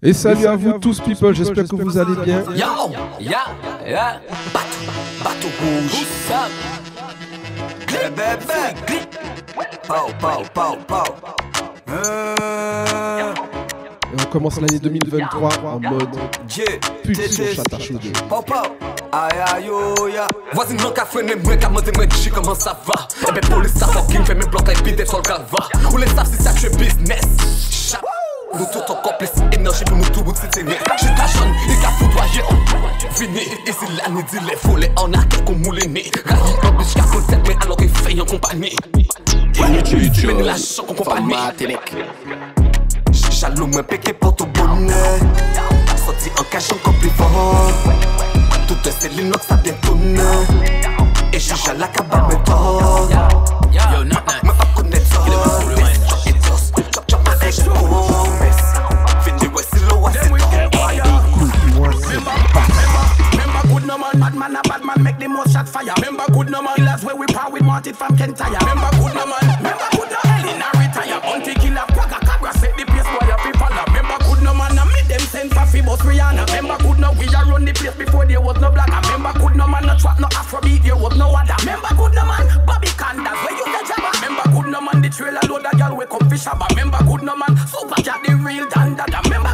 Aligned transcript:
Et 0.00 0.12
salut 0.12 0.46
à 0.46 0.54
vous 0.54 0.78
tous, 0.78 1.00
people, 1.00 1.34
j'espère 1.34 1.64
que 1.64 1.74
vous 1.74 1.98
allez 1.98 2.14
bien. 2.24 2.44
Yo, 2.54 2.92
ya, 3.18 3.46
ya, 3.84 4.20
bateau, 5.24 5.48
rouge. 5.58 6.06
Glip, 7.84 8.14
glip, 8.86 9.16
Pow, 9.88 10.12
pow, 10.20 10.44
pow, 10.54 10.76
pow. 10.86 11.02
Et 14.10 14.22
on 14.22 14.26
commence 14.30 14.60
l'année 14.60 14.78
2023 14.78 15.48
en 15.64 15.80
mode 15.80 16.16
pulsion 17.02 17.44
chata 17.56 17.80
chaude. 17.80 17.98
Pow, 18.28 18.40
pow. 18.42 18.54
Aïe 19.10 19.40
aïe 19.52 19.68
oh 19.68 20.06
ya. 20.06 20.28
Voisin 20.52 20.76
nan 20.76 20.92
ka 20.94 21.06
frene 21.08 21.34
mwen 21.42 21.58
ka 21.58 21.70
mande 21.72 21.90
mwen 21.96 22.06
dishi 22.12 22.30
koman 22.30 22.54
sa 22.54 22.76
va. 22.86 23.08
Ebe 23.26 23.40
polis 23.48 23.74
sa 23.74 23.88
fucking 23.88 24.22
fe 24.28 24.36
men 24.36 24.46
blok 24.52 24.68
like 24.68 24.84
pide 24.84 25.08
sol 25.08 25.26
ka 25.26 25.40
va. 25.50 25.64
Ou 25.90 25.98
le 25.98 26.06
saf 26.12 26.28
si 26.30 26.38
sa 26.38 26.52
kwe 26.54 26.70
business. 26.76 27.24
Chap 27.72 28.04
nous 28.54 28.64
encore 28.64 29.18
plus 29.18 29.28
énergie 29.52 29.84
pour 29.84 29.96
nous 29.98 30.04
tout 30.06 30.22
bout 30.22 30.34
c'est 30.34 30.62
né 30.62 30.76
Je 31.00 31.06
t'achonne 31.08 31.52
et 31.68 31.80
qu'à 31.82 31.88
foudroyer 31.90 32.42
Fini. 33.10 33.40
Et 33.66 33.72
c'est 33.72 34.02
l'année 34.02 34.22
dit 34.30 34.38
les 34.48 34.56
volets 34.62 34.90
en 34.96 35.12
arc 35.12 35.44
qu'on 35.44 35.54
moule 35.54 35.78
nez 35.88 36.10
Ravi 36.24 36.52
en 36.64 36.72
biche 36.72 36.94
qu'à 36.94 37.02
cause 37.02 37.24
mais 37.46 37.56
alors 37.62 37.76
qu'il 37.76 37.90
fait 37.90 38.20
en 38.20 38.24
compagnie. 38.24 38.76
Inutile, 39.54 40.10
tu 40.12 40.26
la 40.26 40.52
chance 40.52 40.80
en 40.80 40.94
compagnie. 40.94 41.34
Jaloux 43.30 43.66
mais 43.66 43.82
péqué 43.82 44.14
pour 44.14 44.34
tout 44.34 44.46
bonnet. 44.46 44.92
Sorti 45.96 46.30
en 46.38 46.44
cachant 46.44 46.76
comme 46.82 46.94
plus 46.94 47.10
fort. 47.10 47.70
Toutes 48.66 48.90
ces 48.98 49.10
lignes 49.10 49.32
ça 49.46 49.56
détonne. 49.56 50.20
Et 51.32 51.38
je 51.38 51.52
la 51.78 51.88
cabane 51.88 52.28
mais 52.30 52.38
Yo, 53.74 54.02
man 64.98 65.14
a 65.14 65.14
bad 65.14 65.18
man 65.18 65.18
make 65.18 65.18
the 65.18 65.28
most 65.28 65.52
shot 65.52 65.68
fire. 65.68 65.92
Remember 65.96 66.24
good 66.32 66.50
no 66.50 66.62
man, 66.62 66.76
killers 66.76 67.04
where 67.04 67.16
we 67.16 67.26
power 67.26 67.50
with 67.50 67.62
wanted 67.62 67.96
from 67.96 68.16
Kentire. 68.16 68.58
Remember 68.60 68.90
good 68.98 69.14
no 69.14 69.26
man, 69.26 69.44
remember 69.58 69.88
good 69.92 70.10
no 70.10 70.18
hell 70.24 70.48
in 70.48 70.62
a 70.62 70.68
retire. 70.78 71.20
Until 71.34 71.54
killer 71.54 71.86
praga 71.88 72.18
cabra 72.26 72.52
set 72.58 72.76
the 72.76 72.84
place 72.86 73.06
boy 73.06 73.28
a 73.28 73.36
fi 73.38 73.52
follow 73.58 73.84
Remember 73.86 74.18
good 74.24 74.42
no 74.42 74.54
man, 74.54 74.78
a 74.78 74.84
me 74.86 75.02
them 75.08 75.20
send 75.20 75.50
for 75.52 75.66
fi 75.66 75.80
bus 75.80 76.00
Rihanna. 76.00 76.46
Remember 76.46 76.78
good 76.82 76.98
no 76.98 77.12
we 77.12 77.26
a 77.26 77.40
run 77.46 77.64
the 77.64 77.72
place 77.72 77.94
before 77.94 78.26
there 78.26 78.40
was 78.40 78.58
no 78.60 78.70
black. 78.70 78.88
Remember 78.88 79.32
good 79.38 79.56
no 79.56 79.66
man, 79.66 79.86
no 79.86 79.96
trap, 79.96 80.18
no 80.20 80.28
afrobeat, 80.28 80.82
there 80.82 80.96
was 80.96 81.16
no 81.16 81.30
other. 81.30 81.54
Remember 81.60 81.92
good 81.94 82.14
no 82.14 82.24
man, 82.26 82.44
Bobby 82.66 82.88
Candas, 82.98 83.38
where 83.44 83.56
you 83.56 83.66
the 83.66 83.80
jabba 83.86 84.10
Remember 84.22 84.46
good 84.50 84.68
no 84.70 84.80
man, 84.80 85.02
the 85.02 85.08
trailer 85.10 85.42
load 85.48 85.66
a 85.66 85.76
girl 85.76 85.96
we 85.96 86.06
come 86.06 86.28
fish 86.30 86.44
shabba 86.44 86.68
Remember 86.70 86.98
good 87.04 87.22
no 87.22 87.36
man, 87.36 87.56
super 87.66 88.00
cat 88.02 88.20
the 88.26 88.34
real 88.36 88.66
dandada. 88.66 89.22
Remember 89.24 89.52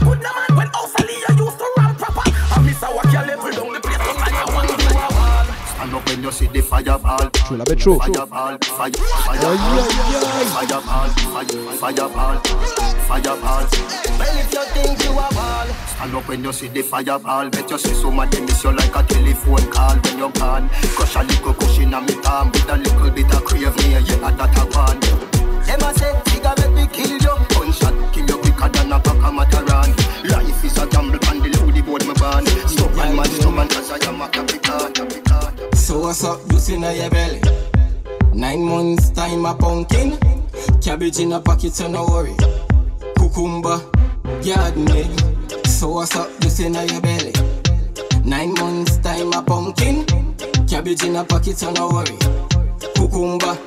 see 6.35 6.49
the 6.49 6.61
fireball. 6.61 7.31
Chaud, 7.47 7.57
la 7.57 7.65
bête 7.65 7.79
chaud. 7.79 7.99
Fireball, 8.01 8.59
fire, 8.61 8.91
fireball, 10.53 11.09
fireball, 11.79 12.09
fireball, 12.09 12.41
fireball. 13.07 13.65
Well 14.19 14.39
if 14.39 14.53
you 14.53 14.65
think 14.75 15.05
you 15.05 15.11
a 15.11 15.15
wall 15.15 15.69
Stand 15.87 16.15
up 16.15 16.29
when 16.29 16.43
you 16.43 16.53
see 16.53 16.69
the 16.69 16.83
fireball. 16.83 17.49
Bet 17.51 17.71
you 17.71 17.79
see 17.79 17.95
some 17.95 18.19
of 18.19 18.31
them 18.31 18.45
miss 18.47 18.65
you 18.65 18.73
like 18.73 18.97
a 18.97 19.03
telephone 19.05 19.71
call 19.71 19.97
when 19.97 20.19
you're 20.19 20.31
gone. 20.33 20.69
Crush 20.97 21.17
a 21.17 21.23
little 21.23 21.55
cushion 21.55 21.95
on 21.95 22.05
me 22.07 22.15
palm 22.21 22.51
with 22.51 22.69
a 22.69 22.77
little 22.77 23.11
bit 23.11 23.33
of 23.33 23.45
crave 23.45 23.77
me. 23.79 23.93
Yeah, 23.93 24.31
that 24.31 24.59
I 24.59 24.65
want. 24.75 25.03
Them 25.67 25.81
a 25.81 25.95
say, 25.95 26.13
figure 26.27 26.55
make 26.59 26.75
me 26.75 26.87
kill 26.91 27.15
you. 27.15 27.35
Gunshot 27.55 28.13
kill 28.13 28.27
you 28.27 28.39
quicker 28.39 28.69
than 28.71 28.93
a 28.93 28.99
pack 28.99 29.23
of 29.23 29.33
Mataran. 29.39 29.91
Life 30.29 30.65
is 30.65 30.79
a 30.79 30.87
gamble 30.89 31.19
and 31.31 31.43
the 31.43 31.49
load 31.59 31.87
board 31.87 32.07
me 32.07 32.15
ban. 32.15 32.45
And 32.97 33.17
man, 33.17 33.29
and 33.61 33.71
cause 33.71 33.91
I 33.91 34.09
am 34.09 34.21
a 34.21 34.29
capitan, 34.29 34.93
capitan. 34.93 35.34
So 35.73 36.01
what's 36.01 36.25
up, 36.25 36.41
juice 36.49 36.69
in 36.69 36.83
your 36.83 37.11
belly? 37.11 37.41
Nine 38.33 38.63
months 38.63 39.11
time 39.11 39.47
a 39.47 39.55
pumpkin, 39.55 40.19
cabbage 40.83 41.19
in 41.19 41.33
a 41.33 41.41
pocket, 41.41 41.73
so 41.73 41.89
no 41.89 42.05
worry. 42.07 42.35
Cucumber, 43.17 43.81
garden. 44.45 44.87
So 45.65 45.89
what's 45.91 46.17
up, 46.17 46.29
juice 46.41 46.61
in 46.61 46.75
your 46.75 47.01
belly? 47.01 47.33
Nine 48.25 48.55
months 48.55 48.99
time 48.99 49.33
a 49.33 49.43
pumpkin, 49.43 50.05
cabbage 50.67 51.05
in 51.05 51.17
a 51.17 51.25
pocket, 51.25 51.57
so 51.59 51.71
no 51.73 51.89
worry. 51.89 52.17
Cucumber, 52.95 53.59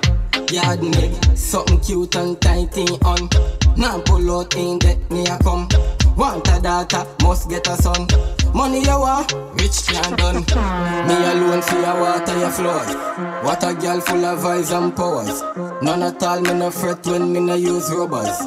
garden. 0.51 1.35
Something 1.35 1.79
cute 1.79 2.15
and 2.15 2.39
tighty 2.41 2.85
on. 3.05 3.29
Now 3.77 4.01
pull 4.01 4.39
out 4.39 4.55
in 4.55 4.79
that 4.79 4.97
me 5.09 5.25
a 5.27 5.37
come. 5.43 5.67
Want 6.15 6.47
a 6.49 6.59
daughter, 6.61 7.05
must 7.23 7.49
get 7.49 7.67
a 7.67 7.75
son. 7.75 8.07
Money 8.53 8.79
you 8.81 8.99
want, 8.99 9.31
rich 9.59 9.85
can't 9.87 10.17
done. 10.17 10.43
Me 11.07 11.15
alone 11.31 11.61
for 11.61 11.79
your 11.79 11.99
water 11.99 12.37
your 12.39 12.49
floors. 12.51 12.93
What 13.43 13.63
a 13.63 13.73
girl 13.73 14.01
full 14.01 14.25
of 14.25 14.39
vibes 14.39 14.71
and 14.75 14.95
powers. 14.95 15.41
None 15.81 16.03
at 16.03 16.21
all 16.23 16.41
me 16.41 16.53
no 16.53 16.71
fret 16.71 17.05
when 17.05 17.31
me 17.33 17.39
no 17.39 17.55
use 17.55 17.89
rubbers. 17.91 18.37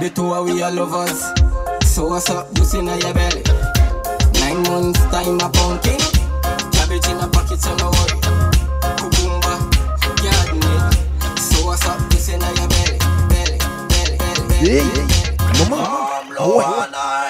The 0.00 0.10
two 0.14 0.32
of 0.32 0.46
we 0.46 0.62
are 0.62 0.70
lovers. 0.70 1.20
So 1.84 2.08
what's 2.08 2.30
up, 2.30 2.52
juice 2.54 2.74
in 2.74 2.86
your 2.86 3.14
belly? 3.14 3.42
Nine 4.40 4.62
months 4.62 5.00
time 5.10 5.40
a 5.40 5.48
pumpkin. 5.50 6.00
Cabbage 6.72 7.06
in 7.08 7.18
a 7.18 7.28
pocket, 7.28 7.60
so 7.60 7.74
no 7.76 7.90
worry. 7.90 8.16
Cucumber, 8.96 9.58
garden 10.22 10.64
egg. 10.64 11.38
So 11.38 11.66
what's 11.66 11.86
up, 11.86 11.98
juice 12.10 12.28
in 12.28 12.40
your 12.40 12.68
belly? 12.68 12.98
Belly, 13.28 13.58
belly, 13.90 14.16
belly, 14.18 14.48
belly. 14.48 15.10
Maman. 15.58 16.26
Ah 16.38 16.46
ouais. 16.46 17.29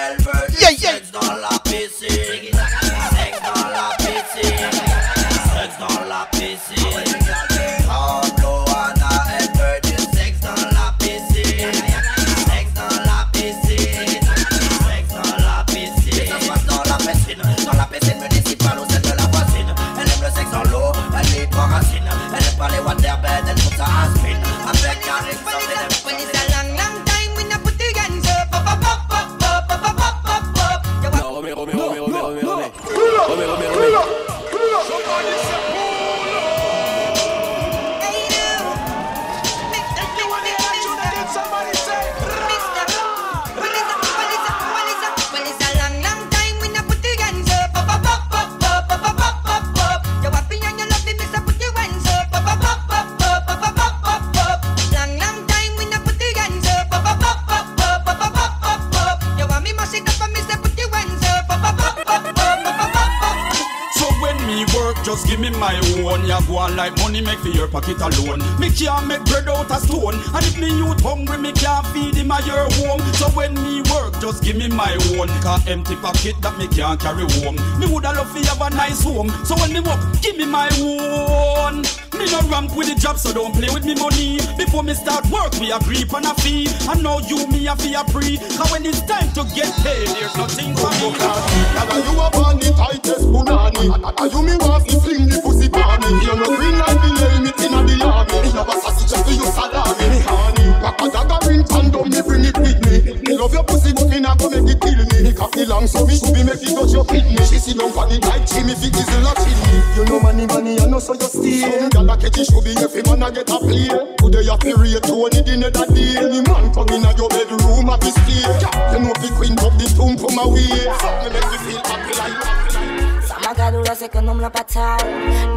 your 72.45 72.69
home. 72.79 73.01
So 73.13 73.29
when 73.29 73.53
me 73.53 73.81
work, 73.91 74.19
just 74.19 74.43
give 74.43 74.55
me 74.55 74.67
my 74.67 74.93
own. 75.13 75.27
Cause 75.41 75.67
empty 75.67 75.95
pocket 75.95 76.35
that 76.41 76.57
me 76.57 76.67
can't 76.67 76.99
carry 76.99 77.25
home. 77.39 77.55
Me 77.79 77.87
woulda 77.87 78.13
love 78.13 78.31
to 78.33 78.47
have 78.49 78.61
a 78.61 78.69
nice 78.75 79.03
home. 79.03 79.29
So 79.45 79.55
when 79.55 79.73
me 79.73 79.79
work, 79.79 79.99
give 80.21 80.37
me 80.37 80.45
my 80.45 80.69
own. 80.79 81.83
Me 82.21 82.29
no 82.29 82.41
ramp 82.53 82.77
with 82.77 82.85
the 82.85 82.93
job, 82.93 83.17
so 83.17 83.33
don't 83.33 83.51
play 83.51 83.73
with 83.73 83.83
me 83.83 83.95
money. 83.95 84.37
Before 84.53 84.83
me 84.83 84.93
start 84.93 85.25
work, 85.33 85.57
we 85.57 85.73
agree 85.73 86.05
on 86.13 86.25
a 86.25 86.33
fee. 86.37 86.69
And 86.85 87.01
now 87.01 87.17
you, 87.17 87.47
me, 87.49 87.65
a 87.65 87.75
fee 87.75 87.97
a 87.97 88.05
pre. 88.05 88.37
Cause 88.37 88.69
when 88.69 88.85
it's 88.85 89.01
time 89.09 89.33
to 89.33 89.41
get 89.57 89.73
paid, 89.81 90.05
there's 90.13 90.35
nothing 90.37 90.77
for 90.77 90.93
me. 91.01 91.17
Dada 91.17 91.97
you 91.97 92.21
up 92.21 92.35
on 92.37 92.59
the 92.59 92.69
tightest 92.77 93.25
punani 93.33 93.89
Dada 93.89 94.23
you 94.29 94.41
me 94.43 94.55
want 94.61 94.85
to 94.85 94.99
fling 95.01 95.27
the 95.27 95.41
pussy 95.41 95.69
pani 95.69 96.13
You 96.21 96.35
no 96.37 96.45
green 96.53 96.77
like 96.77 96.99
the 97.01 97.09
helmet 97.17 97.57
inna 97.57 97.81
the 97.87 97.95
army 98.05 98.37
Me 98.43 98.49
no 98.53 98.61
a 98.69 98.75
sausage 98.77 99.17
for 99.17 99.31
you 99.33 99.47
salami 99.49 100.05
Me 100.11 100.19
honey 100.21 100.67
Papa 100.83 101.05
dagger 101.09 101.39
ring 101.47 101.65
and 101.65 101.89
down 101.89 102.09
me 102.11 102.21
bring 102.21 102.45
it 102.45 102.57
with 102.59 102.79
me 102.85 103.17
Me 103.23 103.37
love 103.37 103.53
your 103.53 103.63
pussy 103.63 103.93
but 103.93 104.09
me 104.09 104.19
not 104.19 104.37
go 104.37 104.49
make 104.49 104.69
it 104.69 104.79
kill 104.79 105.01
me 105.09 105.31
me 105.61 105.67
cocky 105.67 105.69
long 105.69 105.87
so 105.87 106.05
me 106.05 106.15
should 106.17 106.33
be 106.33 106.43
make 106.43 106.61
it 106.61 106.73
touch 106.75 106.91
your 106.91 107.05
kidney. 107.05 107.37
She 107.45 107.59
sit 107.59 107.77
down 107.77 107.91
for 107.91 108.07
the 108.07 108.17
night, 108.19 108.47
she 108.49 108.63
me 108.63 108.73
fit 108.73 108.93
diesel 108.93 109.27
a 109.27 109.33
chimney. 109.35 109.77
You 109.95 110.05
know 110.05 110.19
money, 110.19 110.45
money, 110.47 110.79
I 110.79 110.85
know 110.85 110.99
so 110.99 111.13
you 111.13 111.21
steal. 111.21 111.69
Some 111.69 111.89
gyal 111.89 112.13
a 112.13 112.17
catch 112.17 112.37
it 112.37 112.45
should 112.49 112.63
be 112.63 112.73
every 112.77 113.01
man 113.03 113.23
a 113.23 113.31
get 113.31 113.49
a 113.49 113.57
play. 113.59 113.89
Today 114.17 114.43
you 114.45 114.57
feel 114.57 114.77
rate 114.77 115.03
Tony 115.03 115.41
the 115.41 115.53
nether 115.57 115.85
day. 115.93 116.17
Any 116.17 116.41
man 116.41 116.73
come 116.73 116.89
in 116.89 117.05
a 117.05 117.11
your 117.13 117.29
bedroom 117.29 117.89
a 117.89 117.95
be 117.97 118.09
stay. 118.09 118.45
You 118.93 118.99
know 119.05 119.13
fi 119.21 119.29
queen 119.37 119.57
up 119.61 119.73
the 119.77 119.85
tomb 119.93 120.17
from 120.17 120.37
away. 120.41 120.89
Fuck 120.97 121.15
me 121.21 121.27
make 121.29 121.49
me 121.51 121.57
feel 121.69 121.81
happy 121.85 122.13
like 122.17 122.37
happy 122.41 122.73
like. 122.73 123.01
Magadula 123.41 123.95
se 123.95 124.07
ke 124.07 124.21
nom 124.21 124.39
la 124.39 124.49
patao 124.49 125.01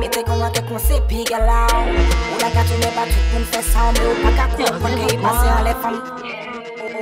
Mete 0.01 0.25
kon 0.25 0.41
wate 0.41 0.63
kon 0.67 0.79
se 0.79 1.01
pi 1.07 1.23
galao 1.29 1.85
Ou 1.85 2.39
la 2.41 2.49
katou 2.51 2.79
ne 2.81 2.91
pa 2.97 3.05
tout 3.05 3.29
moun 3.35 3.45
fè 3.53 3.61
sa 3.61 3.93
Me 3.93 4.07
ou 4.09 4.17
pa 4.25 4.33
ka 4.39 4.49
kompon 4.57 4.97
ke 4.99 5.13
yi 5.13 5.19
pase 5.21 5.47
an 5.53 5.63
le 5.69 5.75
fam 5.85 6.01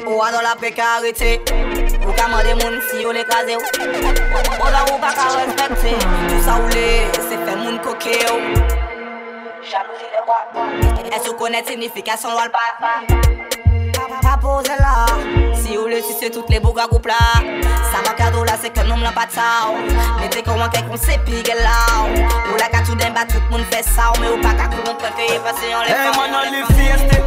Ou 0.08 0.20
a 0.20 0.32
do 0.34 0.42
la 0.42 0.56
prekarite 0.58 1.38
Ou 2.00 2.12
ka 2.16 2.28
mande 2.28 2.54
moun 2.62 2.80
si 2.88 3.02
yo 3.02 3.12
le 3.12 3.24
kaze 3.24 3.56
ou? 3.56 3.62
Ou 3.62 4.70
da 4.72 4.82
ou 4.88 4.98
pa 5.02 5.12
ka 5.12 5.28
respekte? 5.36 5.92
Tout 6.28 6.42
sa 6.44 6.56
ou 6.56 6.66
le 6.72 6.86
se 7.28 7.36
fe 7.36 7.56
moun 7.60 7.78
koke 7.84 8.16
ou? 8.32 8.40
Jalousi 9.62 10.08
le 10.14 10.20
wap 10.26 10.56
E 11.12 11.18
sou 11.24 11.36
konet 11.36 11.68
signifikasyon 11.68 12.34
wal 12.34 12.50
pa 12.50 12.64
Pa 14.22 14.36
pose 14.40 14.74
la 14.80 15.06
Si 15.54 15.76
ou 15.76 15.86
le 15.86 16.00
si 16.02 16.14
se 16.14 16.30
tout 16.30 16.46
le 16.48 16.58
bouga 16.60 16.86
goup 16.90 17.06
la 17.06 17.20
Sa 17.92 18.00
makado 18.08 18.44
la 18.44 18.56
se 18.56 18.72
ke 18.72 18.82
nom 18.88 19.00
la 19.04 19.12
pata 19.12 19.68
ou. 19.68 19.84
Mete 20.20 20.42
kon 20.42 20.58
wanke 20.58 20.80
kon 20.88 20.96
se 20.96 21.18
pige 21.26 21.54
la 21.60 21.76
ou. 22.06 22.24
Ou 22.52 22.56
la 22.56 22.68
ka 22.72 22.80
tout 22.86 22.96
den 22.96 23.12
ba 23.12 23.26
tout 23.28 23.44
moun 23.50 23.64
fe 23.70 23.82
sa 23.84 24.10
ou. 24.12 24.20
Me 24.20 24.32
ou 24.32 24.40
pa 24.42 24.56
ka 24.56 24.70
kou 24.72 24.80
moun 24.86 24.96
prefeye 24.96 25.38
pase 25.44 25.70
yon 25.70 25.84
le 25.84 25.92
eh, 25.92 26.00
fe 26.00 26.08
E 26.08 26.16
man 26.16 26.36
an 26.40 26.50
li 26.50 26.62
fieste. 26.72 27.22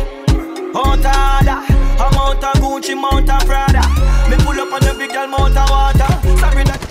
Anta 0.75 1.13
ada 1.39 1.61
A 1.99 2.09
mountain 2.11 2.59
Gucci, 2.59 2.95
mountain 2.95 3.39
Prada. 3.47 3.81
Me 4.29 4.37
pull 4.43 4.59
up 4.59 4.73
on 4.73 4.81
the 4.81 4.95
big 4.97 5.11
girl, 5.13 5.27
Mount 5.27 5.55
a 5.55 5.63
water. 5.69 6.09
Sorry 6.41 6.63
that 6.65 6.81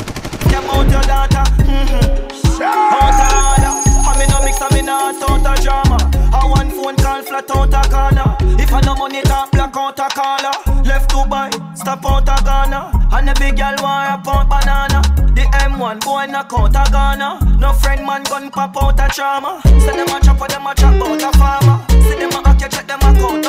came 0.46 0.68
out 0.70 0.86
your 0.90 1.02
daughter. 1.02 1.44
Mm-hmm. 1.66 2.24
Mount 2.62 3.20
Ada, 3.22 3.70
I 4.06 4.12
me 4.18 4.24
no 4.30 4.38
mix, 4.46 4.62
I 4.62 4.68
me 4.74 4.82
not 4.82 5.18
out 5.22 5.42
a 5.42 5.62
drama. 5.62 5.98
I 6.30 6.46
one 6.46 6.70
phone 6.70 6.96
call 6.96 7.22
flat 7.22 7.50
out 7.50 7.74
a 7.74 7.82
corner. 7.90 8.36
If 8.62 8.72
I 8.72 8.80
no 8.80 8.94
money, 8.94 9.22
talk 9.22 9.50
black 9.50 9.76
out 9.76 9.98
a 9.98 10.08
caller. 10.14 10.54
Left 10.84 11.10
Dubai, 11.10 11.50
stop 11.76 12.04
out 12.06 12.28
a 12.28 12.36
Ghana. 12.44 12.94
And 13.12 13.28
the 13.28 13.34
big 13.40 13.56
girl 13.56 13.74
want 13.82 14.14
a 14.14 14.16
pound 14.22 14.48
banana. 14.48 15.02
The 15.34 15.42
M1 15.66 16.04
boy 16.04 16.26
knock 16.26 16.52
out 16.52 16.76
a 16.76 16.84
Ghana. 16.90 17.58
No 17.58 17.72
friend 17.72 18.06
man 18.06 18.22
gun 18.24 18.50
pop 18.50 18.76
out 18.80 19.00
a 19.00 19.08
trauma. 19.12 19.60
Say 19.64 19.96
them 19.96 20.08
a 20.08 20.20
chop 20.22 20.40
or 20.40 20.48
them 20.48 20.66
a 20.66 20.74
chop 20.74 21.02
out 21.02 21.22
a 21.22 21.30
farmer. 21.38 21.76
See 21.90 22.14
them 22.14 22.30
a 22.30 22.54
you 22.60 22.68
check 22.68 22.86
them 22.86 23.00
a 23.02 23.10
count 23.18 23.46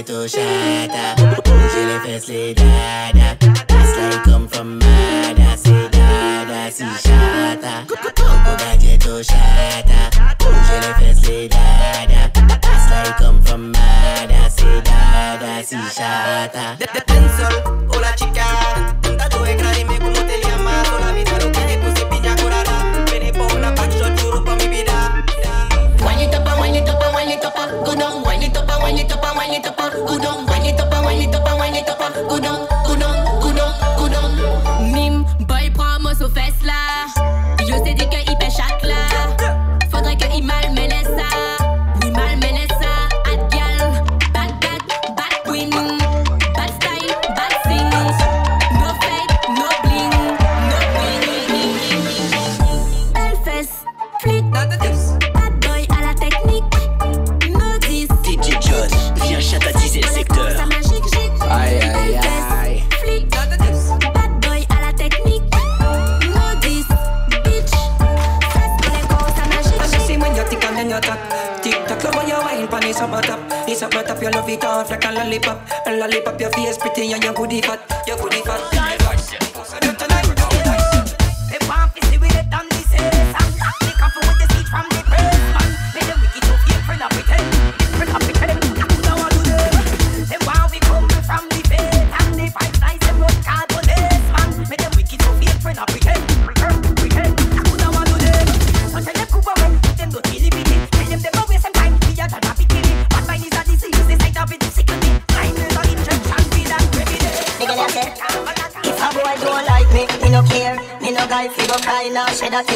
Bugatti 0.00 0.04
to 0.04 0.28
shata 0.28 1.42
Bouger 1.44 1.86
les 1.86 2.00
fesses, 2.00 2.28
les 2.28 2.54
dada 2.54 3.36
That's 3.68 3.96
like 3.98 4.22
come 4.24 4.48
from 4.48 4.78
Mada 4.78 5.56
C'est 5.56 5.90
dada, 5.90 6.70
si 6.70 6.84
chata 6.84 7.86
Bugatti 7.86 8.98
to 8.98 9.22
shata 9.22 10.10
Bouger 10.38 10.80
les 10.80 10.94
fesses, 10.94 11.28
les 11.28 11.48
dada 11.48 12.30
That's 12.32 12.90
like 12.90 13.16
come 13.18 13.42
from 13.42 13.72
Mada 13.72 14.48
C'est 14.48 14.82
dada, 14.82 15.62
si 15.62 15.76
chata 15.94 17.09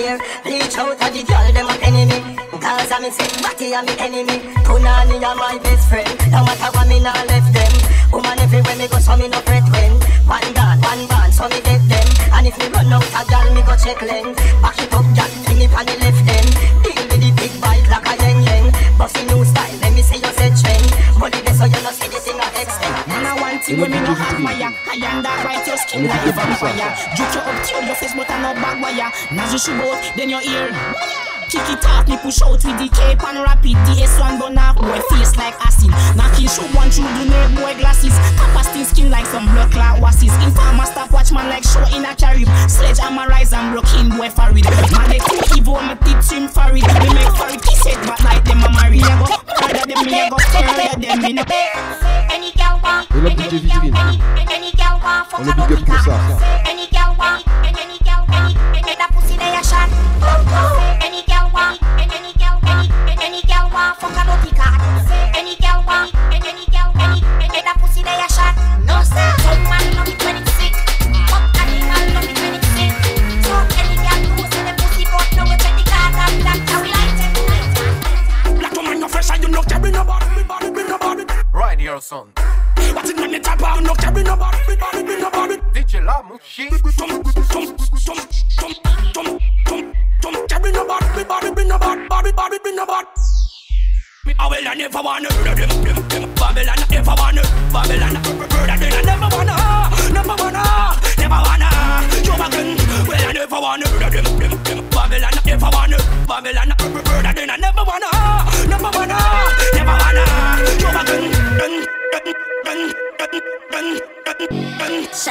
a. 0.06 0.14
Reach 0.44 0.76
out 0.78 0.98
to 0.98 1.06
the 1.12 1.22
girl 1.24 1.48
them 1.52 1.68
a 1.68 1.74
enemy. 1.84 2.18
Cause 2.60 2.92
I'm 2.92 3.04
sick, 3.12 3.32
Batty 3.42 3.72
a 3.72 3.82
me 3.82 3.94
enemy. 3.98 4.38
Punani 4.64 5.16
a 5.20 5.30
my 5.34 5.58
best 5.62 5.88
friend. 5.88 6.08
No 6.32 6.44
matter 6.44 6.70
what 6.76 6.88
me 6.88 7.00
nah 7.00 7.12
left 7.28 7.52
them. 7.52 7.72
Woman 8.12 8.38
everywhere 8.38 8.76
me 8.76 8.88
go 8.88 8.98
so 8.98 9.16
me 9.16 9.28
no 9.28 9.40
fret 9.44 9.64
when. 9.72 9.92
One 10.28 10.48
gun, 10.54 10.80
one 10.80 11.04
band, 11.08 11.32
so 11.34 11.48
me 11.48 11.60
get 11.60 11.82
them. 11.88 12.08
And 12.32 12.46
if 12.46 12.56
me 12.58 12.68
run 12.72 12.92
out 12.92 13.04
a 13.04 13.22
girl, 13.28 13.46
me 13.54 13.62
go 13.62 13.74
check 13.76 14.00
length. 14.02 14.40
Back 14.62 14.78
it 14.80 14.92
up, 14.92 15.06
girl, 15.16 15.32
fling 15.44 15.62
it 15.62 15.72
on 15.72 15.84
the 15.86 15.96
left 16.00 16.24
end. 16.24 16.50
Deal 16.84 17.02
with 17.08 17.20
the 17.20 17.30
big 17.36 17.52
bite 17.60 17.86
like 17.88 18.08
a 18.08 18.14
yen 18.22 18.38
yen. 18.44 18.64
Bossy 18.98 19.24
new 19.26 19.44
style, 19.44 19.76
let 19.80 19.92
me 19.92 20.02
see 20.02 20.20
you 20.20 20.32
say 20.38 20.50
trend. 20.54 20.88
Money 21.18 21.40
there 21.44 21.54
so 21.54 21.64
you 21.64 21.80
no 21.84 21.90
see 21.92 22.08
the 22.08 22.18
thing 22.20 22.40
a 22.40 22.46
extend. 22.60 22.96
Man, 23.08 23.26
I 23.26 23.34
want 23.40 23.68
it 23.68 23.78
when 23.78 23.90
me 23.90 24.00
no 24.00 24.14
hot 24.14 24.36
fire. 24.40 24.83
I 25.14 25.18
am 25.18 25.22
that 25.22 25.44
right, 25.46 25.64
your 25.64 25.76
skin 25.76 26.08
like 26.08 26.26
a 26.26 26.32
vampire. 26.32 26.90
Juke 27.14 27.34
you 27.34 27.40
up 27.40 27.64
till 27.64 27.86
your 27.86 27.94
face, 27.94 28.14
but 28.14 28.28
I 28.28 28.42
no 28.42 28.52
bag 28.54 28.82
wire. 28.82 29.12
Now 29.30 29.46
you 29.52 29.58
shoot 29.60 29.78
then 30.16 30.28
your 30.28 30.42
ear. 30.42 30.74
Kick 31.54 31.70
it 31.70 31.86
off, 31.86 32.08
me 32.08 32.18
push 32.18 32.42
out 32.42 32.50
with 32.50 32.66
the 32.66 32.90
cape 32.90 33.22
and 33.22 33.38
rapid. 33.38 33.78
The 33.86 34.02
S1 34.02 34.42
burn 34.42 34.58
off, 34.58 34.74
boy, 34.74 34.98
face 35.06 35.38
like 35.38 35.54
acid. 35.62 35.94
Knocking 36.18 36.50
shoot 36.50 36.66
one 36.74 36.90
through 36.90 37.06
the 37.14 37.30
nerve, 37.30 37.54
boy, 37.54 37.78
glasses. 37.78 38.10
Capacity 38.34 38.82
skin 38.82 39.08
like 39.08 39.22
some 39.26 39.46
blood 39.54 39.70
clot 39.70 40.02
wasses. 40.02 40.34
Informer 40.42 40.82
stop 40.82 41.12
watchman 41.14 41.46
like 41.46 41.62
show 41.62 41.86
in 41.94 42.02
a 42.02 42.10
carib. 42.18 42.50
Sledge 42.66 42.98
hammer 42.98 43.30
rise 43.30 43.52
and 43.52 43.70
broke 43.70 43.86
in, 43.94 44.10
boy, 44.10 44.34
farid. 44.34 44.66
Man, 44.90 45.06
they 45.06 45.22
too 45.22 45.38
evil, 45.54 45.78
me 45.78 45.94
teach 46.02 46.26
him 46.34 46.50
farid. 46.50 46.82
We 46.82 47.08
make 47.14 47.30
farid 47.38 47.62
kiss 47.62 47.86
it, 47.86 48.02
but 48.02 48.18
like 48.26 48.42
them 48.42 48.58
a 48.58 48.68
marry. 48.74 48.98
Me 48.98 49.06
a 49.06 49.14
go 49.14 49.30
murder 49.62 49.86
them, 49.86 50.10
me 50.10 50.26
a 50.26 50.34
go 50.34 50.38
murder 50.58 51.06
them, 51.06 51.22
me 51.22 51.38
no. 51.38 51.44
Any 52.34 52.50
girl 52.58 52.82
want, 52.82 53.06
Et 53.14 53.22
la 53.22 53.30
DJ 53.30 53.62
Vitrine. 53.62 53.94
any 54.50 54.74
girl 54.74 54.98
want, 54.98 55.22
fuck 55.30 55.38
On 55.38 55.46
est 55.46 55.54
big 55.54 55.78
up 55.78 55.86
pour 55.86 56.02
ça. 56.02 56.18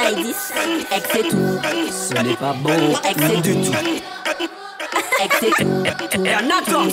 by 0.04 0.22
10 0.22 0.52
Ex 0.92 1.08
c'est 1.12 1.28
tout. 1.28 1.60
Ce 1.90 2.22
n'est 2.22 2.36
pas 2.36 2.52
bon. 2.52 2.70
Ex 3.08 3.16
c'est 3.16 3.40
du 3.40 3.54
tout. 3.54 3.72
Ex 5.22 5.36
c'est 5.40 5.50
tout. 5.50 6.24
Et 6.24 6.34
on 6.34 6.50
encore 6.50 6.86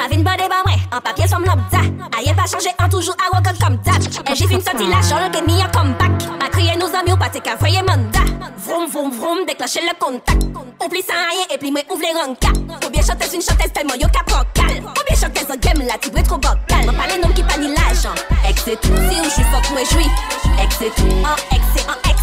Avin 0.00 0.22
bode 0.22 0.48
ba 0.48 0.60
mwen 0.64 0.78
An 0.92 1.00
papye 1.00 1.28
som 1.28 1.44
lambda 1.44 1.82
Aye 2.16 2.32
pa 2.34 2.46
chanje 2.46 2.70
an 2.78 2.88
toujou 2.88 3.14
arogan 3.26 3.56
kom 3.60 3.76
dat 3.84 4.06
E 4.30 4.36
jivin 4.36 4.60
soti 4.60 4.86
la 4.88 5.02
chan 5.02 5.30
ke 5.34 5.42
mi 5.46 5.60
an 5.60 5.70
comeback. 5.74 6.28
Ma 6.40 6.48
kriye 6.48 6.76
nou 6.78 6.88
zami 6.88 7.12
ou 7.12 7.18
pa 7.18 7.28
te 7.28 7.40
ka 7.40 7.56
voye 7.60 7.82
manda 7.82 8.22
Vroom 8.64 8.86
vroom 8.90 9.10
vroom 9.10 9.44
déclencher 9.46 9.82
le 9.82 9.94
contact. 9.98 10.46
Ou 10.80 10.88
pli 10.88 11.02
san 11.02 11.42
et 11.50 11.58
pli 11.58 11.70
mwen 11.70 11.84
ouvre 11.90 12.02
les 12.06 12.14
rankas 12.16 12.86
Ou 12.86 12.90
bien 12.90 13.02
chanteuse 13.02 13.34
une 13.34 13.42
chanteuse 13.42 13.72
tellement 13.72 13.98
yo 14.00 14.08
ka 14.08 14.22
prokal 14.24 14.78
Ou 14.78 15.04
bien 15.08 15.16
chanteuse 15.16 15.50
en 15.50 15.58
game 15.58 15.86
la 15.86 15.98
tibre 15.98 16.22
trop 16.22 16.38
bocal 16.38 16.86
Mwen 16.86 16.96
pale 16.96 17.20
nom 17.20 17.34
ki 17.34 17.42
pa 17.42 17.58
ni 17.58 17.68
l'ajan 17.74 18.14
Ex 18.48 18.62
c'est 18.64 18.80
tout 18.80 18.96
Si 19.10 19.20
ou 19.20 19.28
j'suis 19.28 19.44
fuck 19.52 19.70
mwen 19.74 19.84
j'suis 19.84 20.39
Ex 20.62 20.76
c'est 20.78 20.94
tout, 20.94 21.08
en 21.24 21.54
ex 21.54 21.64
c'est 21.74 21.86
en 21.88 22.10
ex. 22.10 22.20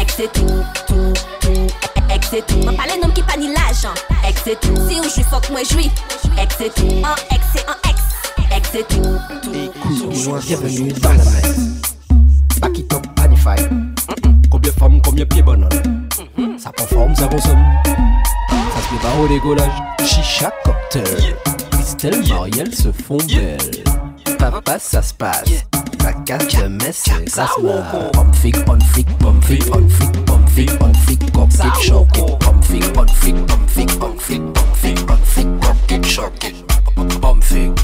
Ex 0.00 0.14
c'est 0.16 0.32
tout, 0.32 0.64
tout, 0.86 1.12
tout. 1.40 1.66
Ex 2.14 2.28
c'est 2.30 2.46
tout, 2.46 2.58
m'en 2.66 2.74
parler 2.74 3.00
nom 3.02 3.10
qui 3.10 3.22
pas 3.22 3.36
ni 3.36 3.48
l'argent. 3.52 3.94
Ex 4.26 4.42
c'est 4.44 4.60
tout, 4.60 4.76
si 4.88 5.00
ou 5.00 5.04
je 5.04 5.08
suis 5.08 5.22
fuck 5.22 5.48
moi 5.50 5.60
j'suis. 5.64 5.90
Ex 6.40 6.54
c'est 6.58 6.74
tout, 6.74 6.86
en 6.86 7.34
ex 7.34 7.44
c'est 7.54 7.68
en 7.68 7.90
ex. 7.90 8.00
Ex 8.56 8.68
c'est 8.72 8.88
tout, 8.88 9.18
tout. 9.42 10.40
Bienvenue 10.46 10.92
dans 10.92 11.08
la 11.10 11.16
messe. 11.16 11.80
Back 12.60 12.78
it 12.78 12.92
up, 12.94 13.06
panify. 13.16 13.62
Combien 14.50 14.70
de 14.70 14.76
femmes, 14.78 15.02
combien 15.02 15.24
de 15.24 15.28
pieds 15.28 15.42
bananes 15.42 16.08
Ça 16.58 16.70
prend 16.72 16.86
forme, 16.86 17.14
ça 17.14 17.26
consomme. 17.26 17.64
Ça 17.84 18.80
se 18.80 19.02
pas 19.02 19.22
au 19.22 19.28
décollage. 19.28 19.82
Chicha 20.04 20.52
cocktail. 20.64 21.36
Christelle, 21.72 22.28
Marielle 22.28 22.74
se 22.74 22.92
font 22.92 23.18
belles. 23.18 23.84
Papa, 24.38 24.78
ça 24.78 25.02
se 25.02 25.12
passe. 25.12 25.66
fracasse 26.04 26.60
le 26.60 26.68
mess, 26.68 27.02
Pump 27.04 28.12
Pomfig, 28.12 28.56
on 28.68 28.78
flic, 28.80 29.06
pomfig, 29.18 29.62
on 29.72 29.88
flic, 29.88 30.26
pomfig, 30.26 30.70
on 30.82 30.92
flic, 30.92 31.32
cockpit, 31.32 31.74
shock 31.82 32.18
it. 32.18 32.38
Pomfig, 32.40 32.84
on 32.84 32.92
pump 32.92 33.10
pomfig, 33.10 33.34
on 33.50 33.66
flic, 33.66 33.98
pomfig, 33.98 35.10
on 35.10 35.18
flic, 35.24 35.60
cockpit, 35.62 36.04
shock 36.04 36.44
it. 36.44 36.54
Pomfig. 37.22 37.78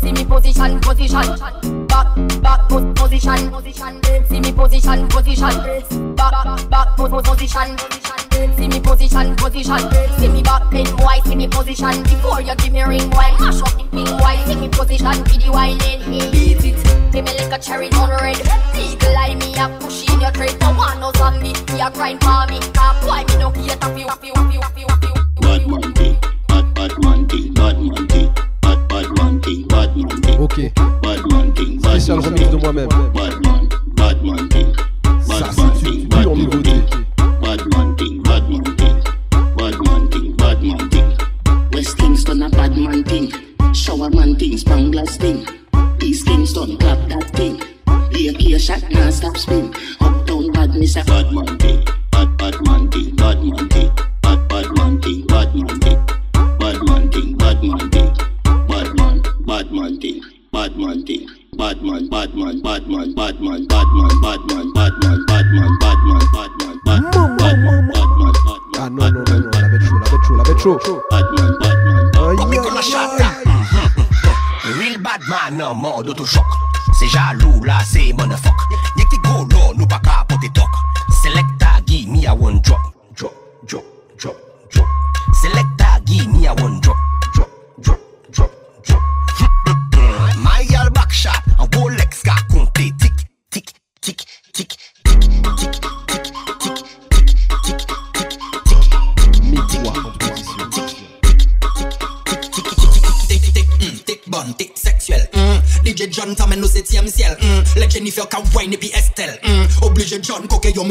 See 0.00 0.12
me 0.12 0.24
position, 0.24 0.80
position. 0.80 1.86
Back, 1.86 2.08
back, 2.42 2.68
position, 2.68 3.50
position. 3.50 4.00
See 4.28 4.40
me 4.40 4.52
position, 4.52 5.08
position. 5.08 6.14
Back, 6.14 6.68
back, 6.68 6.96
position, 6.96 7.76
position. 7.76 8.23
See 8.64 8.68
me 8.68 8.80
position, 8.80 9.36
position. 9.36 9.92
See 10.18 10.28
me 10.28 10.40
back, 10.40 10.70
pin 10.70 10.86
boy. 10.96 11.20
See 11.26 11.36
me 11.36 11.46
position 11.46 12.02
before 12.04 12.40
you 12.40 12.54
give 12.56 12.72
me 12.72 12.82
ring 12.82 13.10
boy. 13.10 13.28
Mash 13.38 13.60
up 13.60 13.76
the 13.76 13.84
pin 13.92 14.08
boy. 14.16 14.40
See 14.46 14.56
me 14.56 14.70
position, 14.70 15.22
video 15.24 15.52
whining. 15.52 16.00
Beat 16.32 16.64
it, 16.64 17.10
play 17.12 17.20
me 17.20 17.36
like 17.36 17.52
a 17.52 17.62
cherry 17.62 17.90
on 17.92 18.08
red. 18.22 18.40
Eagle 18.72 19.18
eye 19.18 19.34
me 19.34 19.54
up, 19.58 19.78
push 19.80 20.08
in 20.08 20.18
your 20.18 20.30
trade. 20.30 20.58
No 20.62 20.72
one 20.72 20.98
no 20.98 21.12
zombie, 21.18 21.52
he 21.74 21.78
a 21.78 21.90
grind 21.90 22.24
for 22.24 22.46
me. 22.48 22.58
Top 22.72 22.96
boy, 23.04 23.20
me 23.28 23.36
no 23.36 23.50
care 23.50 23.76
to 23.76 23.88
feel, 23.92 24.08
feel, 24.08 24.34
feel, 24.48 24.62
feel, 24.72 24.88
feel. 24.96 25.14
Bad 25.42 25.68
man 25.68 25.92
thing, 25.92 26.16
bad 26.48 26.74
bad 26.74 26.92
man 27.04 27.28
thing, 27.28 27.52
bad 27.52 27.78
man 27.82 28.08
thing, 28.08 28.32
bad 28.62 28.88
bad 28.88 29.08
man 29.18 29.42
thing, 29.42 29.68
bad 29.68 29.94
man 29.94 30.22
thing. 30.22 30.40
Ok. 30.40 30.72
Bad 31.02 31.20
man 31.28 31.52
thing, 31.52 31.80
bad 31.82 32.00
Spécial 32.00 32.16
man 32.16 32.32
remix 32.32 32.48
de 32.48 32.56
moi-même. 32.56 32.88
Bad 32.88 33.44
man, 33.44 33.68
bad 33.92 34.24
man 34.24 34.48
thing, 34.48 34.63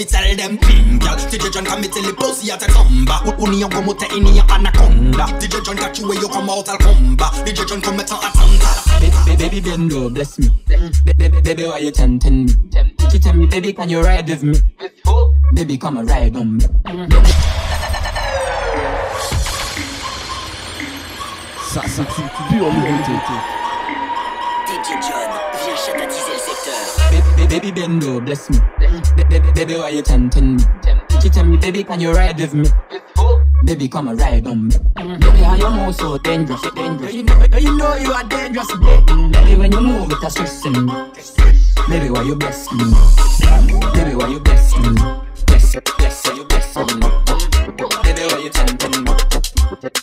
me 0.03 0.09
tell 0.09 0.35
them 0.35 0.57
girl 0.99 1.15
DJ 1.15 1.51
John 1.51 1.65
come 1.65 1.81
me 1.81 1.87
tell 1.87 2.03
the 2.03 2.13
pussy 2.13 2.51
at 2.51 2.61
a 2.61 2.67
come 2.67 3.05
back 3.05 3.23
Uni 3.39 3.59
yon 3.59 3.69
come 3.69 3.89
out 3.89 4.03
in 4.11 4.25
your 4.27 4.43
anaconda 4.51 5.25
DJ 5.39 5.63
John 5.63 5.75
got 5.75 5.97
you 5.97 6.07
where 6.07 6.19
you 6.19 6.27
come 6.27 6.49
out 6.49 6.67
I'll 6.67 6.77
come 6.77 7.15
back 7.15 7.33
DJ 7.45 7.67
John 7.67 7.81
come 7.81 7.97
me 7.97 8.03
a 8.03 8.05
tongue 8.05 9.37
Baby 9.37 9.61
bend 9.61 9.91
low 9.91 10.09
bless 10.09 10.39
me 10.39 10.49
Baby 11.17 11.63
why 11.63 11.79
you 11.79 11.91
tempting 11.91 12.45
me 12.45 13.19
tell 13.19 13.33
me 13.33 13.45
baby 13.47 13.73
can 13.73 13.89
you 13.89 14.01
ride 14.01 14.27
with 14.27 14.43
me 14.43 14.55
Baby 15.53 15.77
come 15.77 15.97
and 15.97 16.09
ride 16.09 16.35
on 16.35 16.57
me 16.57 16.63
Ça 21.71 21.81
c'est 21.87 22.01
une 22.01 22.29
pure 22.49 22.71
nouveauté 22.71 23.13
DJ 24.67 24.89
John 25.01 25.31
vient 25.63 25.75
chaque 25.75 26.22
Baby, 27.37 27.47
baby, 27.47 27.71
bend 27.71 28.03
low, 28.03 28.19
bless 28.21 28.49
me. 28.49 28.59
Baby, 29.29 29.51
baby, 29.53 29.75
why 29.75 29.89
you 29.89 30.01
tempting 30.01 30.55
me? 30.55 30.63
You 31.23 31.29
tell 31.29 31.45
me, 31.45 31.57
baby, 31.57 31.83
can 31.83 31.99
you 31.99 32.11
ride 32.11 32.39
with 32.39 32.53
me? 32.53 32.67
Baby, 33.63 33.87
come 33.87 34.09
and 34.09 34.19
ride 34.19 34.45
on 34.47 34.67
me. 34.67 34.75
Baby, 34.95 35.37
how 35.43 35.55
you 35.55 35.69
move 35.69 35.95
so 35.95 36.17
dangerous, 36.17 36.61
dangerous. 36.75 37.13
You 37.13 37.23
know, 37.23 37.45
you 37.57 37.77
know 37.77 37.95
you 37.95 38.11
are 38.11 38.23
dangerous, 38.23 38.71
baby. 38.77 39.55
When 39.55 39.71
you 39.71 39.81
move, 39.81 40.11
it's 40.11 40.23
a 40.23 40.29
stressing. 40.29 40.87
Baby, 41.89 42.09
why 42.09 42.23
you 42.23 42.35
bless 42.35 42.71
me? 42.71 42.83
Baby, 43.93 44.15
why 44.15 44.27
you 44.27 44.39
bless 44.39 44.77
me? 44.77 44.95
Bless, 45.45 45.75
bless, 45.97 46.27
why 46.27 46.35
you 46.35 46.45
bless 46.45 46.75
me? 46.75 47.32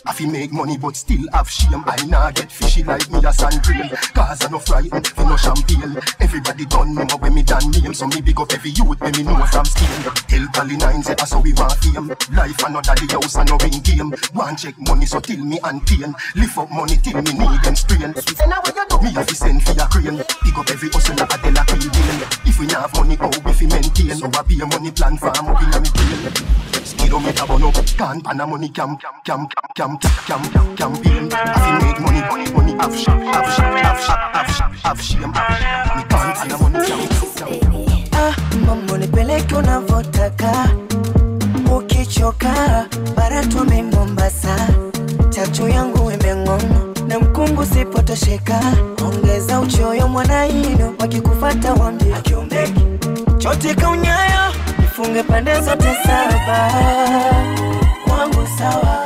I 0.05 0.13
fi 0.13 0.25
make 0.27 0.51
money 0.51 0.77
but 0.77 0.95
still 0.95 1.25
have 1.33 1.49
shame. 1.49 1.83
I 1.87 1.97
nah 2.05 2.29
get 2.31 2.51
fishy 2.51 2.83
like 2.83 3.09
me 3.09 3.17
a 3.19 3.33
sandrine 3.33 3.89
Cause 4.13 4.45
I 4.45 4.49
no 4.49 4.59
frightened 4.59 5.07
for 5.07 5.25
no 5.25 5.35
champagne. 5.37 5.97
Everybody 6.19 6.65
done 6.65 6.93
know 6.93 7.17
when 7.17 7.33
me 7.33 7.41
done 7.41 7.71
name 7.71 7.93
So 7.93 8.05
me 8.05 8.21
big 8.21 8.39
up 8.39 8.53
every 8.53 8.71
youth 8.71 8.99
when 9.01 9.11
me 9.17 9.23
know 9.23 9.43
from 9.47 9.65
Spain 9.65 10.11
Hell 10.29 10.47
Cali 10.53 10.77
nine 10.77 11.01
say 11.01 11.15
so 11.25 11.39
we 11.39 11.53
want 11.53 11.73
fame. 11.81 12.07
Life 12.35 12.61
another 12.61 12.93
the 12.93 13.07
house 13.09 13.35
and 13.35 13.49
no 13.49 13.57
ring 13.57 13.81
game. 13.81 14.13
One 14.33 14.55
check 14.55 14.75
money 14.85 15.05
so 15.05 15.19
till 15.19 15.43
me 15.43 15.59
and 15.63 15.81
pain 15.87 16.13
Lift 16.35 16.57
up 16.57 16.69
money 16.69 16.97
till 16.97 17.17
me 17.21 17.33
need 17.33 17.65
and 17.65 17.77
strain. 17.77 18.13
Say 18.21 18.45
now 18.45 18.61
what 18.61 18.75
you 18.75 18.85
do? 18.85 19.01
Me 19.01 19.11
have 19.17 19.25
to 19.25 19.35
send 19.35 19.63
for 19.65 19.73
your 19.73 19.87
crane. 19.89 20.21
Pick 20.45 20.57
up 20.57 20.69
every 20.69 20.89
hustle 20.89 21.17
a 21.17 21.37
Della 21.41 21.65
Queen 21.65 21.89
If 22.45 22.59
we 22.59 22.67
not 22.67 22.85
have 22.85 22.93
money 23.01 23.15
how 23.15 23.33
we 23.33 23.53
fi 23.53 23.65
maintain? 23.65 24.13
So 24.13 24.29
I 24.29 24.41
be 24.43 24.61
a 24.61 24.65
money 24.67 24.91
plan 24.91 25.17
farm 25.17 25.49
up 25.49 25.57
in 25.57 25.73
a 25.73 25.79
me 25.81 25.89
brain 25.89 26.61
Speedometer 26.85 27.45
burn 27.47 27.63
up 27.63 27.75
Can't 27.97 28.23
pan 28.23 28.41
a 28.41 28.45
money 28.45 28.69
cam 28.69 28.97
cam 28.97 29.17
cam 29.25 29.47
camp, 29.75 30.01
camp, 30.01 30.77
campaign. 30.77 31.29
Have 31.31 31.81
you 31.81 31.87
make 31.87 31.99
money, 32.01 32.51
money, 32.53 32.73
have 32.73 32.95
shop, 32.97 33.19
have 33.19 33.53
shop, 33.53 33.73
have 33.73 33.99
shop, 34.03 34.33
have 34.35 34.55
shop, 34.55 34.71
have 34.83 35.01
shame. 35.01 35.31
Me 35.31 36.03
can't 36.09 36.37
and 36.41 36.53
I'm 36.53 36.61
on 36.63 36.73
the 36.73 36.79
camp. 36.87 38.11
Ah, 38.13 38.35
mambo 38.65 38.97
nipeleke 38.97 39.55
unavotaka 39.55 40.69
ukichoka, 41.77 42.85
bara 43.15 43.45
tume 43.45 43.83
Mombasa, 43.83 44.55
chachu 45.29 45.67
yangu 45.69 46.11
imeng'ona 46.11 46.85
na 47.07 47.19
mkungu 47.19 47.65
sipotosheka, 47.65 48.59
ongeza 49.05 49.59
uchoyo 49.59 50.07
mwanaino, 50.07 50.93
wakikufata 50.99 51.73
wambi 51.73 52.13
akiomeki 52.13 52.85
chotika 53.37 53.89
unyayo, 53.89 54.53
nifunge 54.79 55.23
pande 55.23 55.61
zote 55.61 55.95
saba, 56.03 56.71
kwangu 58.07 58.47
sawa 58.57 59.05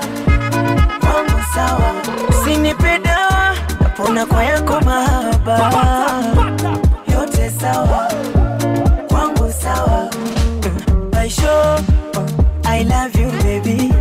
usinipe 2.55 2.99
dawa 2.99 3.55
napona 3.81 4.25
kwa 4.25 4.43
yako 4.43 4.81
mahaba. 4.81 5.71
Yote 7.13 7.49
sawa 7.61 8.11
kwangu 9.07 9.51
sawa. 9.61 10.09
Baisho, 11.11 11.79
I 12.65 12.83
love 12.83 13.15
you 13.19 13.29
baby. 13.43 13.91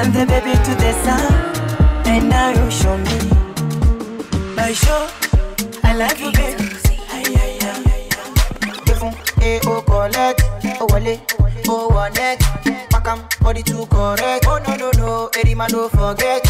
On 0.00 0.10
the 0.12 0.24
baby 0.26 0.52
to 0.52 0.74
the 0.74 0.92
sun 1.04 2.06
and 2.06 2.28
now 2.30 2.48
you 2.50 2.70
show 2.70 2.96
me. 2.96 3.18
Baisho, 4.56 5.10
I 5.84 5.94
love 5.94 6.18
you 6.20 6.32
baby. 6.32 6.70
Ay, 7.12 7.24
ay, 7.26 7.58
ay, 7.62 7.78
ay, 7.92 8.08
ay. 8.88 8.94
fún 8.98 9.12
e 9.42 9.60
o 9.66 9.82
collect. 9.82 10.42
O 10.80 10.86
wọlé 10.86 11.18
o 11.68 11.88
wọ 11.90 12.08
neck 12.14 12.40
pakam 12.90 13.18
body 13.42 13.62
too 13.62 13.86
correct. 13.86 14.46
Oh 14.48 14.58
no 14.66 14.76
no 14.76 14.90
no 14.98 15.30
Eddie, 15.38 15.54
man, 15.54 15.70
don't 15.70 15.90
forget 15.92 16.40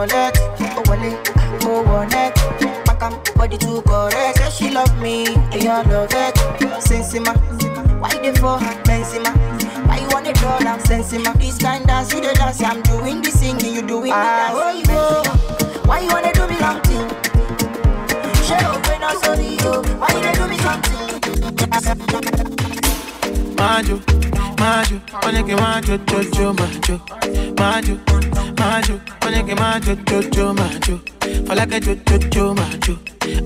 Collect, 0.00 0.38
it, 0.38 0.72
oh 0.78 0.82
wale, 0.88 1.12
move 1.60 1.88
on 1.88 2.08
it. 2.14 2.34
Back 2.86 3.02
up, 3.02 3.34
body 3.34 3.58
to 3.58 3.82
correct. 3.82 4.38
Say 4.38 4.50
she 4.50 4.70
love 4.72 4.98
me, 4.98 5.26
and 5.26 5.62
you 5.62 5.68
love 5.68 6.08
it. 6.10 6.34
Sensima, 6.80 7.36
why 8.00 8.08
the 8.08 8.32
for 8.40 8.56
Benzema? 8.88 9.30
Why 9.86 9.98
you 9.98 10.08
want 10.08 10.26
it 10.26 10.42
all? 10.42 10.66
I'm 10.66 10.80
sensima. 10.80 11.38
This 11.38 11.58
kind 11.58 11.86
dance, 11.86 12.14
you 12.14 12.22
the 12.22 12.32
dance, 12.32 12.62
I'm 12.62 12.80
doing 12.80 13.20
the 13.20 13.30
singing, 13.30 13.74
you 13.74 13.82
doing 13.82 14.04
the 14.04 14.12
ah, 14.14 14.54
dance. 14.54 14.88
Oh, 14.88 15.22
oh. 15.28 15.82
Why 15.84 16.00
you 16.00 16.08
wanna 16.08 16.32
do 16.32 16.46
me 16.48 16.58
long 16.58 16.80
thing? 16.80 17.06
She 18.46 18.54
open 18.54 19.02
up, 19.02 19.22
sorry, 19.22 19.56
yo. 19.60 19.82
Why 19.98 20.08
you 20.14 20.20
wanna 20.24 20.32
do 20.34 20.48
me 20.48 20.56
something? 20.64 20.96
Mind 23.54 23.88
you 23.88 24.29
majo, 24.60 24.96
onege 25.26 25.54
majo, 25.56 25.98
jojo, 26.08 26.52
majo, 26.58 27.00
majo, 27.58 27.94
majo, 28.58 29.00
onege 29.26 29.54
majo, 29.54 29.94
jojo, 30.06 30.54
majo, 30.54 31.00
falake 31.46 31.80
jojo, 31.80 32.54
majo, 32.54 32.94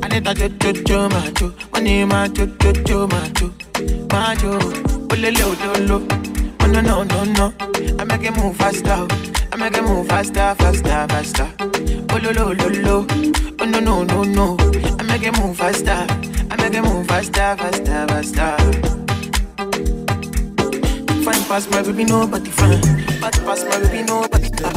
anita 0.02 0.34
jojo, 0.34 1.08
majo, 1.08 1.52
oni 1.76 2.04
majo, 2.04 2.46
jojo, 2.60 3.06
majo, 3.08 3.50
majo, 4.12 4.58
olele 5.10 5.42
ololo, 5.44 6.02
oh 6.62 6.66
no 6.66 6.80
no 6.80 7.04
no 7.04 7.24
no, 7.24 7.52
I 8.00 8.04
make 8.04 8.24
it 8.24 8.36
move 8.36 8.56
faster, 8.56 9.06
I 9.52 9.56
make 9.56 9.76
it 9.76 9.82
move 9.84 10.08
faster, 10.08 10.54
faster, 10.58 11.06
faster, 11.08 11.46
ololo 12.14 12.50
ololo, 12.52 13.06
oh 13.60 13.64
no 13.64 13.80
no 13.80 14.02
no 14.04 14.22
no, 14.24 14.56
I 14.98 15.02
make 15.04 15.22
it 15.26 15.38
move 15.38 15.56
faster, 15.56 16.06
I 16.50 16.56
make 16.56 16.74
it 16.74 16.82
move 16.82 17.06
faster, 17.06 17.56
faster, 17.56 18.06
faster. 18.08 19.03
Pass 21.48 21.70
my 21.70 21.82
baby, 21.82 22.04
nobody 22.04 22.50
fine. 22.50 22.80
Bad 23.20 23.32
pass 23.44 23.64
my 23.64 23.78
baby, 23.78 24.02
nobody 24.02 24.48
the 24.48 24.74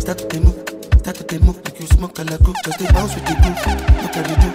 start 0.00 0.18
to 0.30 0.40
move, 0.40 0.58
start 1.00 1.16
to 1.28 1.38
move 1.40 1.56
like 1.64 1.80
you 1.80 1.86
smoke 1.86 2.18
a 2.18 2.24
lago. 2.24 2.52
Just 2.64 2.78
dey 2.78 2.86
bounce 2.92 3.14
with 3.14 3.24
the 3.26 3.34
groove, 3.42 4.02
what 4.02 4.12
can 4.12 4.28
you 4.28 4.36
do? 4.36 4.50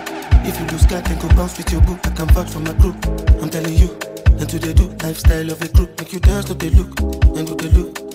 If 0.50 0.60
you 0.60 0.66
lose 0.68 0.86
God, 0.86 1.06
then 1.06 1.20
go 1.20 1.28
bounce 1.36 1.58
with 1.58 1.72
your 1.72 1.82
boo. 1.82 2.00
I 2.04 2.10
can 2.10 2.28
vouch 2.28 2.50
for 2.50 2.60
my 2.60 2.74
group, 2.74 2.96
I'm 3.42 3.50
telling 3.50 3.74
you. 3.74 4.13
And 4.40 4.50
to 4.50 4.60
they 4.60 4.74
do 4.74 4.88
lifestyle 5.04 5.52
of 5.52 5.62
a 5.62 5.68
group, 5.70 6.00
make 6.00 6.14
you 6.14 6.20
dance 6.20 6.46
to 6.46 6.54
the 6.54 6.70
look, 6.72 7.00
and 7.38 7.48
go 7.48 7.56
the 7.56 7.70
look, 7.78 8.13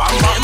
Mount 0.00 0.40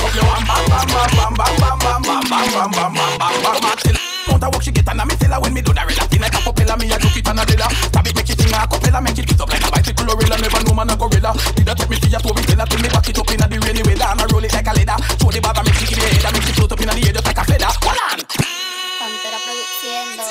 Pantera 18.99 19.39
produciendo. 19.45 20.23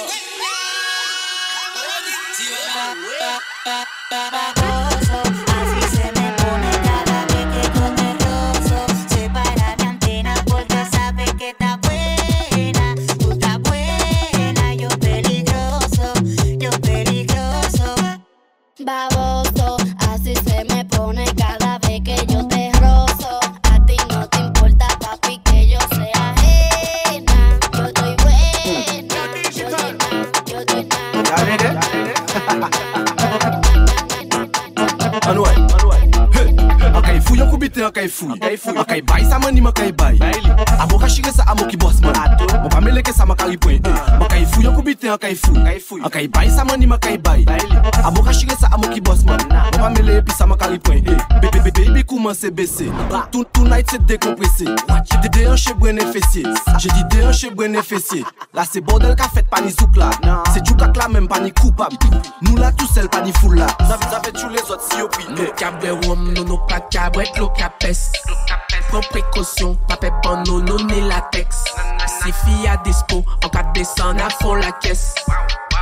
akay 37.85 38.07
fuy 38.07 38.33
Akay 38.77 39.01
bay 39.01 39.23
sa 39.23 39.39
mani 39.39 39.61
makay 39.61 39.91
bay 39.91 40.17
Abo 40.79 40.97
ka 40.97 41.07
shire 41.07 41.31
sa 41.31 41.43
amo 41.47 41.65
ki 41.65 41.77
bos 41.77 42.01
man 42.01 42.13
Mwen 42.15 42.69
pa 42.69 42.81
meleke 42.81 43.13
sa 43.13 43.25
makari 43.25 43.57
pwen 43.57 43.81
Makay 44.19 44.45
fuy 44.45 44.67
an 44.67 44.75
koubite 44.75 45.05
akay 45.09 45.35
fuy 45.35 46.01
Akay 46.03 46.27
bay 46.27 46.49
sa 46.49 46.65
mani 46.65 46.85
makay 46.85 47.17
bay 47.17 47.45
Abo 48.03 48.23
ka 48.23 48.31
shire 48.31 48.55
sa 48.57 48.67
amo 48.73 48.89
ki 48.89 49.01
bos 49.01 49.23
man 49.25 49.39
Mwen 49.49 49.79
pa 49.79 49.89
mele 49.89 50.17
epi 50.17 50.31
sa 50.31 50.45
makari 50.45 50.79
pwen 50.79 51.05
Bebe 51.41 51.61
bebe 51.63 51.85
ibi 51.85 52.03
kouman 52.03 52.33
se 52.33 52.49
bese. 52.49 52.89
Tout 53.31 53.45
tout 53.53 53.65
night 53.65 53.89
se 53.89 53.97
dekomprese. 53.97 54.65
Dede 55.25 55.47
an 55.47 55.55
che 55.55 55.73
brene 55.73 56.05
fesye 56.05 56.43
Je 56.77 56.89
di 56.89 57.03
de 57.09 57.25
an 57.25 57.31
che 57.31 57.49
brene 57.49 57.81
fesye 57.81 58.23
La 58.53 58.63
se 58.63 58.79
bordel 58.79 59.15
ka 59.15 59.27
fet 59.33 59.47
pa 59.49 59.59
ni 59.61 59.71
souk 59.71 59.95
la 59.97 60.11
Se 60.53 60.61
djoukak 60.61 60.95
la 60.97 61.07
men 61.07 61.27
pa 61.27 61.39
ni 61.39 61.51
koupab 61.51 61.93
Nou 62.41 62.57
la 62.57 62.71
tou 62.71 62.87
sel 62.87 63.09
pa 63.09 63.21
ni 63.25 63.33
foul 63.39 63.57
la 63.57 63.67
Zave 63.87 64.05
zave 64.11 64.31
tchou 64.33 64.49
les 64.53 64.69
ot 64.69 64.81
si 64.85 64.99
yo 64.99 65.09
pri 65.09 65.25
Nou 65.33 65.49
kap 65.57 65.81
wom 66.05 66.29
nou 66.33 66.45
nou 66.45 66.59
pa 66.69 66.79
kabret 66.93 67.39
lo 67.41 67.49
kap 67.57 67.74
peste. 67.79 68.21
Prends 68.89 69.01
précaution, 69.01 69.75
pas 69.87 69.97
paix 69.97 70.11
non 70.47 70.59
non 70.59 70.87
et 70.89 71.01
latex. 71.01 71.63
Si 72.23 72.31
fille 72.31 72.67
à 72.67 72.77
dispo, 72.77 73.23
en 73.43 73.49
cas 73.49 73.63
de 73.63 73.73
descendre 73.73 74.23
à 74.23 74.29
fond 74.29 74.55
la 74.55 74.71
caisse. 74.71 75.15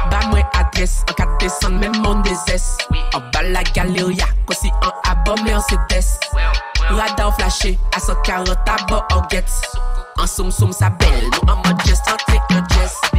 Bas 0.09 0.19
moi 0.29 0.39
adresse, 0.53 1.03
en 1.09 1.13
cas 1.13 1.25
de 1.25 1.37
descendre 1.39 1.79
même 1.79 1.97
mon 2.01 2.21
désest. 2.21 2.87
En 3.13 3.19
bas 3.31 3.43
la 3.43 3.63
Galeria, 3.63 4.25
comme 4.45 4.57
si 4.57 4.69
en 4.81 5.09
abonné 5.09 5.55
en 5.55 5.61
CDS. 5.61 6.19
Radar 6.89 7.35
flashé, 7.35 7.77
à 7.95 7.99
140 7.99 8.49
à 8.49 8.85
bord 8.87 9.07
en 9.13 9.21
guette. 9.27 9.51
En 10.17 10.27
somme 10.27 10.51
somme 10.51 10.73
sa 10.73 10.89
belle, 10.89 11.23
nous 11.23 11.51
en 11.51 11.55
mode 11.57 11.81
geste, 11.85 12.07
en 12.07 12.31
tête 12.31 12.63
geste. 12.73 13.12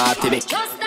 From 0.00 0.79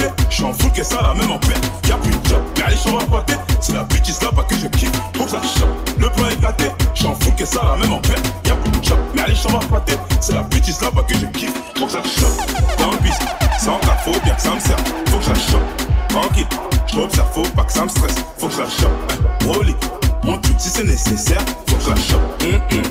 plan 0.00 0.08
est 0.08 0.14
éclaté, 0.14 0.24
j'suis 0.30 0.44
en 0.44 0.52
full 0.52 0.72
que 0.72 0.82
ça 0.82 1.00
la 1.02 1.14
même 1.14 1.30
en 1.30 1.38
paix. 1.38 1.54
Y'a 1.88 1.96
plus 1.96 2.10
de 2.10 2.28
job, 2.28 2.42
j'en 2.56 2.98
vais 2.98 3.06
pas 3.06 3.20
tête. 3.22 3.40
C'est 3.60 3.72
la 3.74 3.84
bitch 3.84 4.20
là 4.22 4.30
pas 4.34 4.42
que 4.42 4.54
je 4.54 4.66
kiffe, 4.68 4.92
faut 5.14 5.24
que 5.24 5.30
ça 5.30 5.42
chope. 5.42 5.68
Le 5.98 6.08
plan 6.10 6.28
est 6.28 6.34
éclaté, 6.34 6.64
j'suis 6.94 7.06
en 7.06 7.14
full 7.14 7.34
que 7.34 7.44
ça 7.44 7.60
la 7.64 7.76
même 7.76 7.92
en 7.92 8.00
paix. 8.00 8.14
Y'a 8.46 8.54
plus 8.54 8.78
de 8.78 8.84
job, 8.84 8.98
mais 9.14 9.22
allez, 9.22 9.34
j'en 9.34 9.58
tête. 9.80 10.00
C'est 10.20 10.34
la 10.34 10.42
bitch 10.42 10.80
là 10.80 10.90
pas 10.90 11.02
que 11.02 11.14
je 11.14 11.26
kiffe, 11.26 11.52
faut 11.76 11.86
que 11.86 11.92
ça 11.92 12.02
chope. 12.02 12.78
Dans 12.78 12.92
le 12.92 12.98
bis, 12.98 13.18
sans 13.58 13.78
cas, 13.78 13.96
faut 14.04 14.20
bien 14.24 14.34
que 14.34 14.42
ça 14.42 14.54
me 14.54 14.60
serve, 14.60 14.82
faut 15.06 15.18
que 15.18 15.24
ça 15.24 15.34
chope. 15.34 16.08
Tranquille, 16.08 16.46
j'observe, 16.92 17.28
faut 17.32 17.42
pas 17.54 17.64
que 17.64 17.72
ça 17.72 17.84
me 17.84 17.88
stresse, 17.88 18.16
faut 18.38 18.48
que 18.48 18.54
ça 18.54 18.64
chope. 18.64 19.46
Rolly, 19.46 19.76
mon 20.24 20.38
truc 20.38 20.56
si 20.58 20.70
c'est 20.70 20.84
nécessaire, 20.84 21.42
faut 21.66 21.76
que 21.76 21.82
ça 21.82 21.94
chope. 21.96 22.42
Hum, 22.42 22.60
hum. 22.72 22.82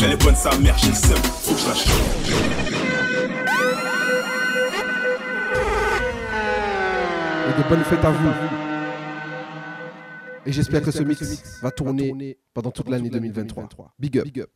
Elle 0.00 0.12
est 0.12 0.22
bonne 0.22 0.36
sa 0.36 0.54
mère, 0.58 0.76
j'ai 0.78 0.88
le 0.88 0.94
seum, 0.94 1.16
faut 1.42 1.54
que 1.54 1.60
ça 1.60 1.74
chope. 1.74 2.75
De 7.56 7.68
bonnes 7.68 7.84
fêtes 7.84 8.04
à 8.04 8.10
vous. 8.10 8.30
Et 10.44 10.52
j'espère 10.52 10.82
que 10.82 10.90
ce 10.90 11.02
mix 11.02 11.60
va 11.62 11.70
tourner 11.70 12.38
pendant 12.54 12.70
toute 12.70 12.88
l'année 12.88 13.10
2023. 13.10 13.94
Big 13.98 14.18
up. 14.18 14.50